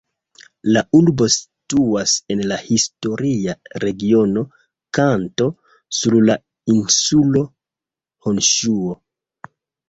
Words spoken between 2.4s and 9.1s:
la historia regiono Kanto, sur la insulo Honŝuo.